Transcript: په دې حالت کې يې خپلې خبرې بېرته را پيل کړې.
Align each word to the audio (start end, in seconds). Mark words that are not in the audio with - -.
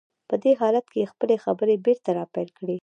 په 0.29 0.35
دې 0.43 0.51
حالت 0.61 0.85
کې 0.91 0.99
يې 1.01 1.09
خپلې 1.13 1.35
خبرې 1.43 1.75
بېرته 1.85 2.09
را 2.17 2.25
پيل 2.33 2.49
کړې. 2.57 2.77